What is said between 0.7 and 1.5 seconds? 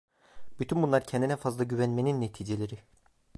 bunlar kendine